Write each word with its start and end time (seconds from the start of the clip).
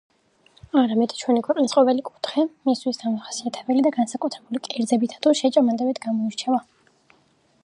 არამედ 0.83 1.11
ჩვენი 1.19 1.43
ქვეყნის 1.47 1.75
ყოველი 1.79 2.05
კუთხე 2.07 2.47
მისთვის 2.71 3.03
დამახასიათებელი 3.03 3.87
და 3.89 3.95
განსაკუთრებული 4.01 4.65
კერძებითა 4.71 5.25
თუ 5.27 5.39
შეჭამანდებით 5.43 6.07
გამოირჩევა. 6.09 6.65